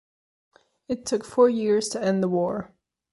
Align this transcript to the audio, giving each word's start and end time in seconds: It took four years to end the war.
It 0.87 1.05
took 1.05 1.23
four 1.23 1.47
years 1.47 1.87
to 1.89 2.01
end 2.01 2.23
the 2.23 2.27
war. 2.27 2.73